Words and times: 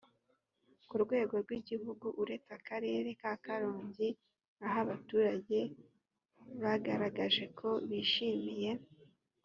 ku 0.87 0.95
rwego 1.03 1.33
rw 1.43 1.49
igihugu 1.59 2.05
uretse 2.21 2.49
akarere 2.59 3.09
ka 3.21 3.33
karongi 3.45 4.09
aho 4.65 4.77
abaturage 4.85 5.59
bagaragaje 6.63 7.43
ko 7.59 7.69
bishimiye 7.89 8.71